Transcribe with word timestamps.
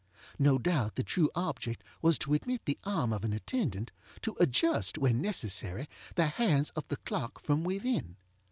No 0.39 0.57
doubt 0.57 0.95
the 0.95 1.03
true 1.03 1.29
object 1.35 1.83
was 2.01 2.17
to 2.17 2.33
admit 2.33 2.65
the 2.65 2.79
arm 2.85 3.13
of 3.13 3.23
an 3.23 3.33
attendant, 3.33 3.91
to 4.23 4.35
adjust, 4.39 4.97
when 4.97 5.21
necessary, 5.21 5.87
the 6.15 6.25
hands 6.25 6.71
of 6.71 6.87
the 6.87 6.97
clock 6.97 7.37
from 7.39 7.63
within. 7.63 8.15